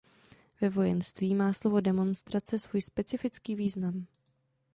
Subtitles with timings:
[0.61, 4.05] Ve vojenství má slovo demonstrace svůj specifický význam.